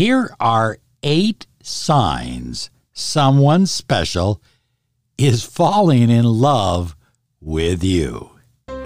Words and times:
Here 0.00 0.34
are 0.40 0.78
eight 1.02 1.46
signs 1.62 2.70
someone 2.94 3.66
special 3.66 4.40
is 5.18 5.44
falling 5.44 6.08
in 6.08 6.24
love 6.24 6.96
with 7.38 7.84
you. 7.84 8.30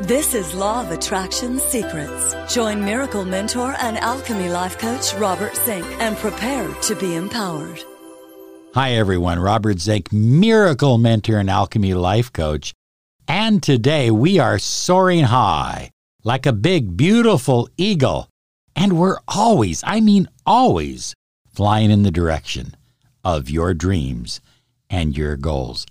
This 0.00 0.34
is 0.34 0.54
Law 0.54 0.80
of 0.80 0.90
Attraction 0.90 1.60
Secrets. 1.60 2.34
Join 2.52 2.84
Miracle 2.84 3.24
Mentor 3.24 3.76
and 3.78 3.96
Alchemy 3.96 4.48
Life 4.48 4.76
Coach 4.76 5.14
Robert 5.14 5.54
Zink 5.54 5.86
and 6.00 6.16
prepare 6.16 6.68
to 6.82 6.96
be 6.96 7.14
empowered. 7.14 7.80
Hi, 8.74 8.94
everyone. 8.94 9.38
Robert 9.38 9.78
Zink, 9.78 10.12
Miracle 10.12 10.98
Mentor 10.98 11.38
and 11.38 11.48
Alchemy 11.48 11.94
Life 11.94 12.32
Coach. 12.32 12.74
And 13.28 13.62
today 13.62 14.10
we 14.10 14.40
are 14.40 14.58
soaring 14.58 15.22
high 15.22 15.92
like 16.24 16.44
a 16.44 16.52
big, 16.52 16.96
beautiful 16.96 17.68
eagle. 17.76 18.28
And 18.76 18.98
we're 18.98 19.18
always, 19.28 19.82
I 19.86 20.00
mean, 20.00 20.28
always 20.44 21.14
flying 21.52 21.90
in 21.90 22.02
the 22.02 22.10
direction 22.10 22.76
of 23.22 23.48
your 23.48 23.74
dreams 23.74 24.40
and 24.90 25.16
your 25.16 25.36
goals. 25.36 25.86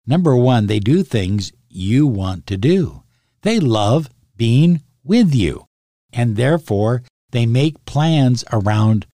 Number 0.06 0.34
one, 0.34 0.66
they 0.66 0.78
do 0.78 1.02
things 1.02 1.52
you 1.68 2.06
want 2.06 2.46
to 2.46 2.56
do. 2.56 3.02
They 3.42 3.60
love 3.60 4.08
being 4.36 4.82
with 5.04 5.34
you, 5.34 5.66
and 6.12 6.36
therefore 6.36 7.02
they 7.30 7.46
make 7.46 7.84
plans 7.84 8.44
around 8.52 9.06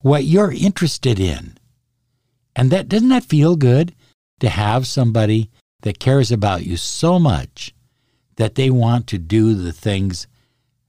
what 0.00 0.24
you're 0.24 0.52
interested 0.52 1.18
in. 1.18 1.58
And 2.54 2.70
that 2.70 2.88
doesn't 2.88 3.08
that 3.08 3.24
feel 3.24 3.56
good 3.56 3.94
to 4.40 4.48
have 4.48 4.86
somebody 4.86 5.50
that 5.84 5.98
cares 5.98 6.32
about 6.32 6.64
you 6.64 6.78
so 6.78 7.18
much 7.18 7.74
that 8.36 8.54
they 8.54 8.70
want 8.70 9.06
to 9.06 9.18
do 9.18 9.54
the 9.54 9.72
things 9.72 10.26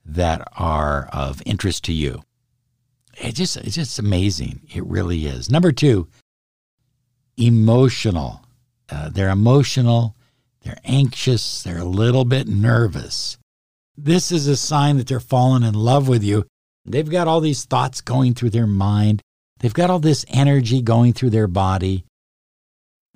that 0.06 0.48
are 0.56 1.10
of 1.12 1.42
interest 1.46 1.84
to 1.84 1.94
you. 1.94 2.24
It 3.18 3.36
just 3.36 3.58
it's 3.58 3.76
just 3.76 4.00
amazing. 4.00 4.62
It 4.74 4.86
really 4.86 5.26
is. 5.26 5.50
Number 5.50 5.74
two, 5.74 6.08
emotional. 7.38 8.42
Uh, 8.90 9.10
they're 9.10 9.30
emotional. 9.30 10.16
They're 10.64 10.80
anxious. 10.86 11.62
They're 11.62 11.80
a 11.80 11.84
little 11.84 12.24
bit 12.24 12.48
nervous. 12.48 13.38
This 13.98 14.32
is 14.32 14.48
a 14.48 14.56
sign 14.56 14.96
that 14.98 15.08
they're 15.08 15.20
falling 15.20 15.64
in 15.64 15.74
love 15.74 16.08
with 16.08 16.24
you. 16.24 16.46
They've 16.86 17.10
got 17.10 17.28
all 17.28 17.42
these 17.42 17.66
thoughts 17.66 18.00
going 18.00 18.34
through 18.34 18.52
their 18.52 18.68
mind. 18.68 19.22
They've 19.60 19.74
got 19.74 19.90
all 19.90 20.00
this 20.00 20.26
energy 20.30 20.82
going 20.82 21.14
through 21.14 21.32
their 21.32 21.48
body. 21.48 22.06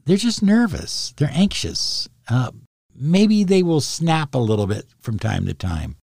They're 0.09 0.17
just 0.17 0.41
nervous. 0.41 1.13
They're 1.17 1.29
anxious. 1.31 2.09
Uh, 2.27 2.49
maybe 2.95 3.43
they 3.43 3.61
will 3.61 3.79
snap 3.79 4.33
a 4.33 4.39
little 4.39 4.65
bit 4.65 4.87
from 4.99 5.19
time 5.19 5.45
to 5.45 5.53
time. 5.53 5.97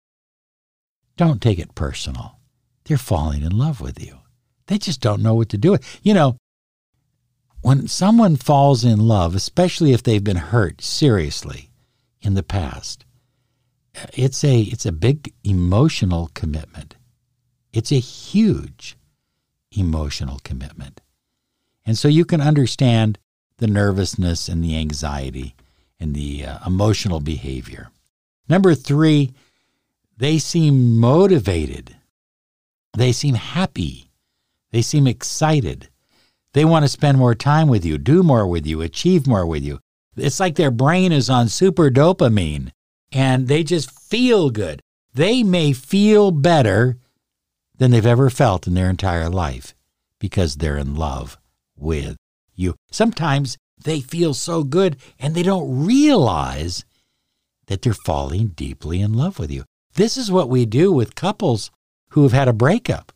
Don't 1.16 1.40
take 1.40 1.58
it 1.58 1.74
personal. 1.74 2.38
They're 2.84 2.98
falling 2.98 3.42
in 3.42 3.56
love 3.56 3.80
with 3.80 4.04
you. 4.04 4.18
They 4.66 4.76
just 4.76 5.00
don't 5.00 5.22
know 5.22 5.34
what 5.34 5.48
to 5.48 5.56
do. 5.56 5.78
You 6.02 6.12
know, 6.12 6.36
when 7.62 7.88
someone 7.88 8.36
falls 8.36 8.84
in 8.84 8.98
love, 8.98 9.34
especially 9.34 9.94
if 9.94 10.02
they've 10.02 10.22
been 10.22 10.36
hurt 10.36 10.82
seriously 10.82 11.70
in 12.20 12.34
the 12.34 12.42
past, 12.42 13.06
it's 14.12 14.44
a 14.44 14.60
it's 14.60 14.84
a 14.84 14.92
big 14.92 15.32
emotional 15.44 16.30
commitment. 16.34 16.96
It's 17.72 17.90
a 17.90 18.00
huge 18.00 18.98
emotional 19.70 20.40
commitment. 20.44 21.00
And 21.86 21.96
so 21.96 22.08
you 22.08 22.26
can 22.26 22.42
understand 22.42 23.18
the 23.58 23.66
nervousness 23.66 24.48
and 24.48 24.62
the 24.62 24.76
anxiety 24.76 25.54
and 26.00 26.14
the 26.14 26.44
uh, 26.44 26.58
emotional 26.66 27.20
behavior. 27.20 27.90
Number 28.48 28.74
3, 28.74 29.32
they 30.16 30.38
seem 30.38 30.98
motivated. 30.98 31.96
They 32.96 33.12
seem 33.12 33.34
happy. 33.34 34.10
They 34.70 34.82
seem 34.82 35.06
excited. 35.06 35.88
They 36.52 36.64
want 36.64 36.84
to 36.84 36.88
spend 36.88 37.18
more 37.18 37.34
time 37.34 37.68
with 37.68 37.84
you, 37.84 37.98
do 37.98 38.22
more 38.22 38.46
with 38.46 38.66
you, 38.66 38.80
achieve 38.80 39.26
more 39.26 39.46
with 39.46 39.62
you. 39.64 39.80
It's 40.16 40.38
like 40.38 40.54
their 40.54 40.70
brain 40.70 41.10
is 41.10 41.28
on 41.28 41.48
super 41.48 41.90
dopamine 41.90 42.70
and 43.10 43.48
they 43.48 43.64
just 43.64 43.90
feel 43.90 44.50
good. 44.50 44.80
They 45.14 45.42
may 45.42 45.72
feel 45.72 46.30
better 46.30 46.98
than 47.78 47.90
they've 47.90 48.06
ever 48.06 48.30
felt 48.30 48.66
in 48.66 48.74
their 48.74 48.90
entire 48.90 49.28
life 49.28 49.74
because 50.20 50.56
they're 50.56 50.76
in 50.76 50.94
love 50.94 51.38
with 51.76 52.16
you. 52.54 52.74
Sometimes 52.90 53.56
they 53.82 54.00
feel 54.00 54.34
so 54.34 54.62
good 54.62 54.96
and 55.18 55.34
they 55.34 55.42
don't 55.42 55.86
realize 55.86 56.84
that 57.66 57.82
they're 57.82 57.94
falling 57.94 58.48
deeply 58.48 59.00
in 59.00 59.12
love 59.12 59.38
with 59.38 59.50
you. 59.50 59.64
This 59.94 60.16
is 60.16 60.30
what 60.30 60.48
we 60.48 60.66
do 60.66 60.92
with 60.92 61.14
couples 61.14 61.70
who 62.10 62.22
have 62.22 62.32
had 62.32 62.48
a 62.48 62.52
breakup. 62.52 63.12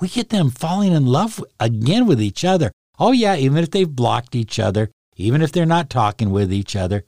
We 0.00 0.08
get 0.08 0.30
them 0.30 0.50
falling 0.50 0.92
in 0.92 1.06
love 1.06 1.42
again 1.58 2.06
with 2.06 2.20
each 2.20 2.44
other. 2.44 2.72
Oh, 2.98 3.12
yeah, 3.12 3.36
even 3.36 3.58
if 3.58 3.70
they've 3.70 3.88
blocked 3.88 4.34
each 4.34 4.58
other, 4.58 4.90
even 5.16 5.42
if 5.42 5.52
they're 5.52 5.66
not 5.66 5.90
talking 5.90 6.30
with 6.30 6.52
each 6.52 6.74
other, 6.74 7.04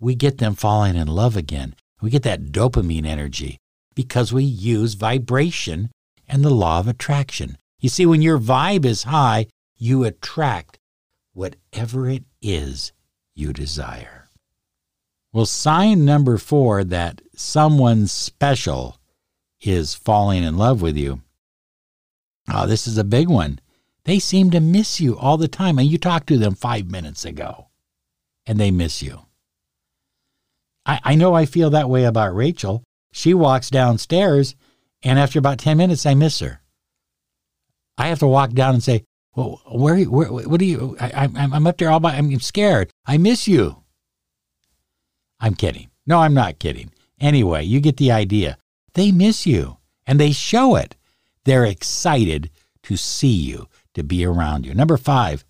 we 0.00 0.14
get 0.14 0.38
them 0.38 0.54
falling 0.54 0.96
in 0.96 1.06
love 1.06 1.36
again. 1.36 1.74
We 2.00 2.10
get 2.10 2.24
that 2.24 2.46
dopamine 2.46 3.06
energy 3.06 3.58
because 3.94 4.32
we 4.32 4.42
use 4.42 4.94
vibration 4.94 5.90
and 6.28 6.44
the 6.44 6.50
law 6.50 6.80
of 6.80 6.88
attraction. 6.88 7.56
You 7.78 7.88
see, 7.88 8.06
when 8.06 8.22
your 8.22 8.38
vibe 8.38 8.84
is 8.84 9.04
high, 9.04 9.46
you 9.76 10.04
attract 10.04 10.78
whatever 11.32 12.08
it 12.08 12.24
is 12.40 12.92
you 13.34 13.52
desire. 13.52 14.28
Well, 15.32 15.46
sign 15.46 16.04
number 16.04 16.36
four 16.36 16.84
that 16.84 17.22
someone 17.34 18.06
special 18.06 18.98
is 19.60 19.94
falling 19.94 20.42
in 20.42 20.58
love 20.58 20.82
with 20.82 20.96
you. 20.96 21.22
Oh, 22.52 22.66
this 22.66 22.86
is 22.86 22.98
a 22.98 23.04
big 23.04 23.28
one. 23.28 23.60
They 24.04 24.18
seem 24.18 24.50
to 24.50 24.60
miss 24.60 25.00
you 25.00 25.16
all 25.16 25.36
the 25.36 25.48
time. 25.48 25.78
And 25.78 25.88
you 25.88 25.96
talked 25.96 26.26
to 26.28 26.38
them 26.38 26.54
five 26.54 26.90
minutes 26.90 27.24
ago 27.24 27.68
and 28.44 28.58
they 28.58 28.70
miss 28.70 29.02
you. 29.02 29.20
I, 30.84 31.00
I 31.04 31.14
know 31.14 31.34
I 31.34 31.46
feel 31.46 31.70
that 31.70 31.88
way 31.88 32.04
about 32.04 32.34
Rachel. 32.34 32.82
She 33.12 33.32
walks 33.32 33.70
downstairs 33.70 34.56
and 35.02 35.18
after 35.18 35.38
about 35.38 35.58
10 35.58 35.76
minutes, 35.76 36.06
I 36.06 36.14
miss 36.14 36.40
her. 36.40 36.60
I 37.98 38.08
have 38.08 38.20
to 38.20 38.26
walk 38.26 38.50
down 38.52 38.74
and 38.74 38.82
say, 38.82 39.04
well, 39.34 39.60
where, 39.70 39.98
where 40.04 40.28
what 40.28 40.60
are 40.60 40.64
you, 40.64 40.96
I, 41.00 41.28
I'm, 41.36 41.54
I'm 41.54 41.66
up 41.66 41.78
there 41.78 41.90
all 41.90 42.00
by, 42.00 42.14
I'm 42.14 42.38
scared. 42.40 42.90
I 43.06 43.16
miss 43.16 43.48
you. 43.48 43.82
I'm 45.40 45.54
kidding. 45.54 45.90
No, 46.06 46.20
I'm 46.20 46.34
not 46.34 46.58
kidding. 46.58 46.92
Anyway, 47.20 47.64
you 47.64 47.80
get 47.80 47.96
the 47.96 48.12
idea. 48.12 48.58
They 48.94 49.12
miss 49.12 49.46
you. 49.46 49.78
And 50.06 50.18
they 50.18 50.32
show 50.32 50.76
it. 50.76 50.96
They're 51.44 51.64
excited 51.64 52.50
to 52.84 52.96
see 52.96 53.32
you, 53.32 53.68
to 53.94 54.02
be 54.02 54.24
around 54.24 54.66
you. 54.66 54.74
Number 54.74 54.96
five, 54.96 55.44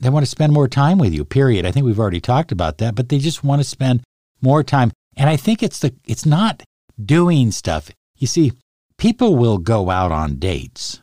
they 0.00 0.10
want 0.10 0.24
to 0.24 0.30
spend 0.30 0.52
more 0.52 0.68
time 0.68 0.98
with 0.98 1.12
you, 1.12 1.24
period. 1.24 1.66
I 1.66 1.72
think 1.72 1.84
we've 1.84 1.98
already 1.98 2.20
talked 2.20 2.52
about 2.52 2.78
that, 2.78 2.94
but 2.94 3.08
they 3.08 3.18
just 3.18 3.44
want 3.44 3.60
to 3.60 3.68
spend 3.68 4.02
more 4.40 4.62
time. 4.62 4.92
And 5.16 5.28
I 5.28 5.36
think 5.36 5.62
it's 5.62 5.80
the 5.80 5.94
it's 6.04 6.24
not 6.24 6.62
doing 7.02 7.50
stuff. 7.50 7.90
You 8.16 8.26
see, 8.26 8.52
people 8.96 9.36
will 9.36 9.58
go 9.58 9.90
out 9.90 10.12
on 10.12 10.36
dates 10.36 11.00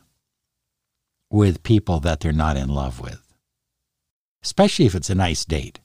with 1.36 1.62
people 1.62 2.00
that 2.00 2.20
they're 2.20 2.32
not 2.32 2.56
in 2.56 2.70
love 2.70 2.98
with, 2.98 3.20
especially 4.42 4.86
if 4.86 4.94
it's 4.94 5.10
a 5.10 5.14
nice 5.14 5.44
date. 5.44 5.80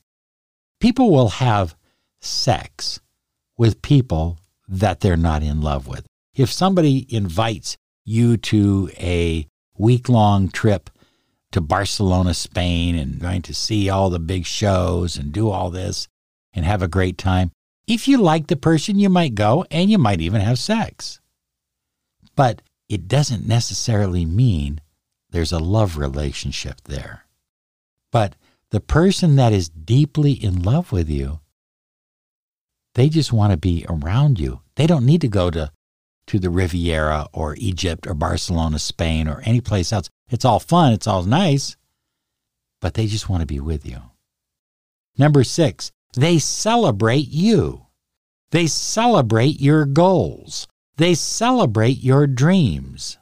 People 0.79 1.11
will 1.11 1.27
have 1.27 1.75
sex 2.21 3.01
with 3.57 3.81
people 3.81 4.39
that 4.69 5.01
they're 5.01 5.17
not 5.17 5.43
in 5.43 5.59
love 5.59 5.87
with. 5.87 6.05
If 6.33 6.49
somebody 6.49 7.05
invites 7.13 7.75
you 8.05 8.37
to 8.37 8.89
a 8.97 9.45
week 9.77 10.07
long 10.07 10.47
trip 10.47 10.89
to 11.51 11.59
Barcelona, 11.59 12.33
Spain, 12.33 12.97
and 12.97 13.19
going 13.19 13.41
to 13.41 13.53
see 13.53 13.89
all 13.89 14.09
the 14.09 14.19
big 14.19 14.45
shows 14.45 15.17
and 15.17 15.33
do 15.33 15.49
all 15.49 15.69
this 15.69 16.07
and 16.53 16.63
have 16.63 16.81
a 16.81 16.87
great 16.87 17.17
time, 17.17 17.51
if 17.87 18.07
you 18.07 18.19
like 18.19 18.47
the 18.47 18.55
person, 18.55 18.97
you 18.97 19.09
might 19.09 19.35
go 19.35 19.65
and 19.69 19.91
you 19.91 19.97
might 19.97 20.21
even 20.21 20.39
have 20.39 20.59
sex. 20.59 21.19
But 22.37 22.61
it 22.87 23.09
doesn't 23.09 23.45
necessarily 23.45 24.25
mean 24.25 24.79
there's 25.31 25.51
a 25.51 25.59
love 25.59 25.97
relationship 25.97 26.81
there. 26.85 27.25
But 28.11 28.35
the 28.69 28.79
person 28.79 29.35
that 29.37 29.53
is 29.53 29.69
deeply 29.69 30.31
in 30.31 30.63
love 30.63 30.91
with 30.91 31.09
you, 31.09 31.39
they 32.95 33.09
just 33.09 33.31
want 33.31 33.51
to 33.51 33.57
be 33.57 33.85
around 33.87 34.39
you. 34.39 34.61
They 34.75 34.87
don't 34.87 35.05
need 35.05 35.21
to 35.21 35.27
go 35.27 35.49
to, 35.51 35.71
to 36.27 36.39
the 36.39 36.49
Riviera 36.49 37.27
or 37.33 37.55
Egypt 37.57 38.05
or 38.05 38.13
Barcelona, 38.13 38.79
Spain 38.79 39.27
or 39.27 39.41
any 39.45 39.61
place 39.61 39.93
else. 39.93 40.09
It's 40.29 40.45
all 40.45 40.59
fun, 40.59 40.93
it's 40.93 41.07
all 41.07 41.23
nice, 41.23 41.75
but 42.81 42.93
they 42.93 43.07
just 43.07 43.29
want 43.29 43.41
to 43.41 43.47
be 43.47 43.59
with 43.59 43.85
you. 43.85 44.01
Number 45.17 45.43
six, 45.43 45.91
they 46.13 46.39
celebrate 46.39 47.27
you. 47.29 47.87
They 48.51 48.67
celebrate 48.67 49.61
your 49.61 49.85
goals. 49.85 50.67
They 50.97 51.13
celebrate 51.13 52.03
your 52.03 52.27
dreams. 52.27 53.17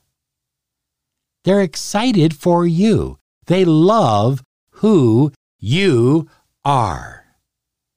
They're 1.50 1.62
excited 1.62 2.36
for 2.36 2.68
you. 2.68 3.18
They 3.48 3.66
love 3.66 4.44
who 4.70 5.32
you 5.58 6.30
are. 6.64 7.26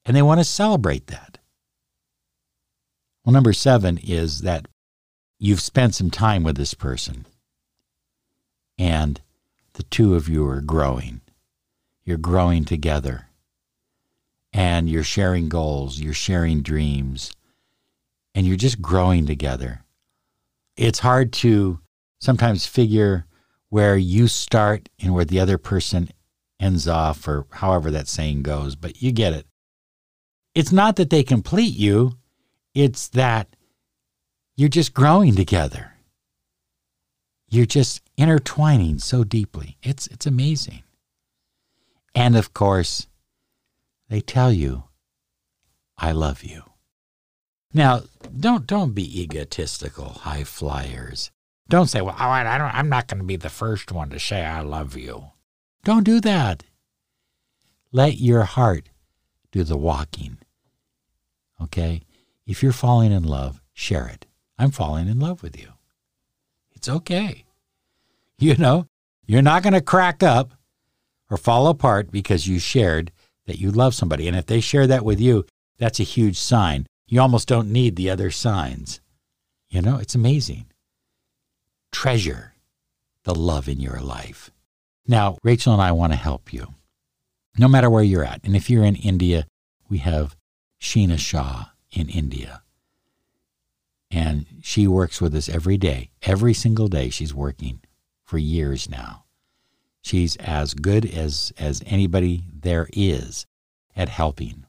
And 0.07 0.17
they 0.17 0.23
want 0.23 0.39
to 0.39 0.43
celebrate 0.43 1.05
that. 1.05 1.37
Well, 3.23 3.31
number 3.31 3.53
seven 3.53 3.99
is 3.99 4.41
that 4.41 4.67
you've 5.37 5.61
spent 5.61 5.93
some 5.93 6.09
time 6.09 6.41
with 6.41 6.57
this 6.57 6.73
person 6.73 7.27
and 8.79 9.21
the 9.73 9.83
two 9.83 10.15
of 10.15 10.27
you 10.27 10.47
are 10.47 10.59
growing. 10.59 11.21
You're 12.05 12.17
growing 12.17 12.65
together 12.65 13.27
and 14.51 14.89
you're 14.89 15.03
sharing 15.03 15.47
goals, 15.47 15.99
you're 15.99 16.15
sharing 16.15 16.63
dreams, 16.63 17.35
and 18.33 18.47
you're 18.47 18.57
just 18.57 18.81
growing 18.81 19.27
together. 19.27 19.83
It's 20.75 20.97
hard 20.97 21.31
to 21.33 21.81
sometimes 22.19 22.65
figure 22.65 23.27
where 23.73 23.97
you 23.97 24.27
start 24.27 24.87
and 25.01 25.15
where 25.15 25.25
the 25.25 25.39
other 25.39 25.57
person 25.57 26.07
ends 26.59 26.87
off, 26.87 27.27
or 27.27 27.47
however 27.53 27.89
that 27.89 28.07
saying 28.07 28.43
goes, 28.43 28.75
but 28.75 29.01
you 29.01 29.11
get 29.11 29.33
it. 29.33 29.47
It's 30.53 30.71
not 30.71 30.95
that 30.97 31.09
they 31.09 31.23
complete 31.23 31.75
you, 31.75 32.11
it's 32.75 33.07
that 33.07 33.55
you're 34.55 34.69
just 34.69 34.93
growing 34.93 35.33
together. 35.33 35.93
You're 37.49 37.65
just 37.65 38.03
intertwining 38.15 38.99
so 38.99 39.23
deeply. 39.23 39.77
It's, 39.81 40.05
it's 40.05 40.27
amazing. 40.27 40.83
And 42.13 42.35
of 42.35 42.53
course, 42.53 43.07
they 44.07 44.21
tell 44.21 44.51
you, 44.51 44.83
I 45.97 46.11
love 46.11 46.43
you. 46.43 46.61
Now, 47.73 48.03
don't 48.39 48.67
don't 48.67 48.93
be 48.93 49.19
egotistical, 49.23 50.09
high 50.09 50.43
flyers. 50.43 51.31
Don't 51.69 51.87
say, 51.87 52.01
"Well, 52.01 52.15
I 52.17 52.57
don't 52.57 52.73
I'm 52.73 52.89
not 52.89 53.07
going 53.07 53.19
to 53.19 53.25
be 53.25 53.35
the 53.35 53.49
first 53.49 53.91
one 53.91 54.09
to 54.09 54.19
say 54.19 54.43
I 54.43 54.61
love 54.61 54.97
you." 54.97 55.31
Don't 55.83 56.03
do 56.03 56.19
that. 56.21 56.63
Let 57.91 58.17
your 58.17 58.43
heart 58.43 58.89
do 59.51 59.63
the 59.63 59.77
walking. 59.77 60.37
Okay? 61.61 62.01
If 62.45 62.63
you're 62.63 62.71
falling 62.71 63.11
in 63.11 63.23
love, 63.23 63.61
share 63.73 64.07
it. 64.07 64.25
I'm 64.57 64.71
falling 64.71 65.07
in 65.07 65.19
love 65.19 65.43
with 65.43 65.59
you. 65.59 65.69
It's 66.73 66.89
okay. 66.89 67.45
You 68.39 68.57
know, 68.57 68.87
you're 69.25 69.43
not 69.43 69.63
going 69.63 69.73
to 69.73 69.79
crack 69.79 70.21
up 70.21 70.53
or 71.29 71.37
fall 71.37 71.67
apart 71.67 72.11
because 72.11 72.47
you 72.47 72.59
shared 72.59 73.11
that 73.45 73.59
you 73.59 73.71
love 73.71 73.93
somebody. 73.93 74.27
And 74.27 74.35
if 74.35 74.47
they 74.47 74.59
share 74.59 74.87
that 74.87 75.05
with 75.05 75.21
you, 75.21 75.45
that's 75.77 75.99
a 75.99 76.03
huge 76.03 76.37
sign. 76.37 76.87
You 77.07 77.21
almost 77.21 77.47
don't 77.47 77.71
need 77.71 77.95
the 77.95 78.09
other 78.09 78.31
signs. 78.31 78.99
You 79.69 79.81
know, 79.81 79.97
it's 79.97 80.15
amazing. 80.15 80.65
Treasure 81.93 82.53
the 83.23 83.33
love 83.33 83.69
in 83.69 83.79
your 83.79 83.99
life. 84.01 84.51
Now, 85.07 85.37
Rachel 85.43 85.73
and 85.73 85.81
I 85.81 85.91
want 85.93 86.11
to 86.11 86.17
help 86.17 86.51
you, 86.51 86.73
no 87.57 87.67
matter 87.67 87.89
where 87.89 88.03
you're 88.03 88.25
at. 88.25 88.41
And 88.43 88.55
if 88.55 88.69
you're 88.69 88.83
in 88.83 88.95
India, 88.95 89.45
we 89.89 89.99
have 89.99 90.35
Sheena 90.81 91.17
Shah 91.17 91.65
in 91.91 92.09
India. 92.09 92.63
And 94.11 94.45
she 94.61 94.87
works 94.87 95.21
with 95.21 95.33
us 95.33 95.47
every 95.47 95.77
day. 95.77 96.09
Every 96.23 96.53
single 96.53 96.87
day, 96.87 97.09
she's 97.09 97.33
working 97.33 97.79
for 98.23 98.37
years 98.37 98.89
now. 98.89 99.23
She's 100.01 100.35
as 100.37 100.73
good 100.73 101.05
as, 101.05 101.53
as 101.57 101.81
anybody 101.85 102.43
there 102.53 102.89
is 102.93 103.45
at 103.95 104.09
helping. 104.09 104.65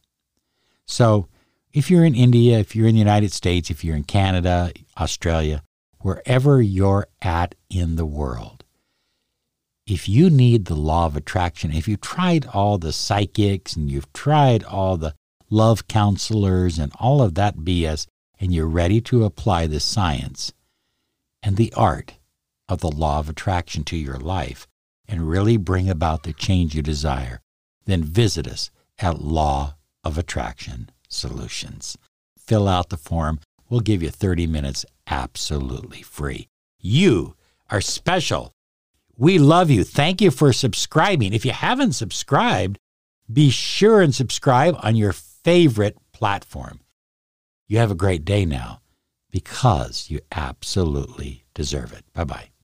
So, 0.86 1.28
if 1.72 1.90
you're 1.90 2.04
in 2.04 2.14
India, 2.14 2.58
if 2.58 2.76
you're 2.76 2.86
in 2.86 2.94
the 2.94 3.00
United 3.00 3.32
States, 3.32 3.68
if 3.68 3.82
you're 3.82 3.96
in 3.96 4.04
Canada, 4.04 4.70
Australia, 4.96 5.62
wherever 6.04 6.60
you're 6.60 7.06
at 7.22 7.54
in 7.70 7.96
the 7.96 8.04
world, 8.04 8.62
if 9.86 10.06
you 10.06 10.28
need 10.28 10.66
the 10.66 10.74
law 10.74 11.06
of 11.06 11.16
attraction, 11.16 11.72
if 11.72 11.88
you've 11.88 12.02
tried 12.02 12.44
all 12.52 12.76
the 12.76 12.92
psychics 12.92 13.74
and 13.74 13.90
you've 13.90 14.12
tried 14.12 14.62
all 14.64 14.98
the 14.98 15.14
love 15.48 15.88
counselors 15.88 16.78
and 16.78 16.92
all 17.00 17.22
of 17.22 17.34
that 17.34 17.56
BS, 17.56 18.06
and 18.38 18.52
you're 18.52 18.68
ready 18.68 19.00
to 19.00 19.24
apply 19.24 19.66
the 19.66 19.80
science 19.80 20.52
and 21.42 21.56
the 21.56 21.72
art 21.74 22.18
of 22.68 22.80
the 22.80 22.90
law 22.90 23.18
of 23.18 23.30
attraction 23.30 23.82
to 23.82 23.96
your 23.96 24.18
life, 24.18 24.66
and 25.08 25.30
really 25.30 25.56
bring 25.56 25.88
about 25.88 26.22
the 26.24 26.34
change 26.34 26.74
you 26.74 26.82
desire, 26.82 27.40
then 27.86 28.04
visit 28.04 28.46
us 28.46 28.70
at 28.98 29.22
Law 29.22 29.74
of 30.02 30.18
Attraction 30.18 30.90
Solutions. 31.08 31.96
Fill 32.38 32.68
out 32.68 32.90
the 32.90 32.98
form. 32.98 33.40
We'll 33.70 33.80
give 33.80 34.02
you 34.02 34.10
30 34.10 34.46
minutes 34.46 34.84
absolutely 35.08 36.02
free. 36.02 36.48
You 36.80 37.34
are 37.70 37.80
special. 37.80 38.52
We 39.16 39.38
love 39.38 39.70
you. 39.70 39.84
Thank 39.84 40.20
you 40.20 40.30
for 40.30 40.52
subscribing. 40.52 41.32
If 41.32 41.44
you 41.44 41.52
haven't 41.52 41.92
subscribed, 41.92 42.78
be 43.32 43.50
sure 43.50 44.00
and 44.00 44.14
subscribe 44.14 44.76
on 44.82 44.96
your 44.96 45.12
favorite 45.12 45.96
platform. 46.12 46.80
You 47.68 47.78
have 47.78 47.90
a 47.90 47.96
great 47.96 48.24
day 48.24 48.44
now 48.44 48.80
because 49.30 50.10
you 50.10 50.20
absolutely 50.32 51.44
deserve 51.54 51.92
it. 51.92 52.04
Bye 52.12 52.24
bye. 52.24 52.48